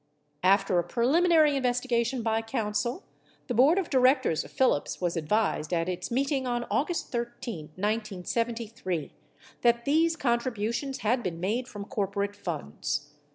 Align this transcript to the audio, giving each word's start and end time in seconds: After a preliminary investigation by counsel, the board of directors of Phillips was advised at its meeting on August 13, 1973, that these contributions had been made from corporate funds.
After 0.41 0.79
a 0.79 0.83
preliminary 0.83 1.55
investigation 1.55 2.23
by 2.23 2.41
counsel, 2.41 3.03
the 3.45 3.53
board 3.53 3.77
of 3.77 3.87
directors 3.91 4.43
of 4.43 4.49
Phillips 4.49 4.99
was 4.99 5.15
advised 5.15 5.71
at 5.71 5.87
its 5.87 6.09
meeting 6.09 6.47
on 6.47 6.65
August 6.71 7.11
13, 7.11 7.65
1973, 7.75 9.11
that 9.61 9.85
these 9.85 10.15
contributions 10.15 11.01
had 11.01 11.21
been 11.21 11.39
made 11.39 11.67
from 11.67 11.85
corporate 11.85 12.35
funds. 12.35 13.11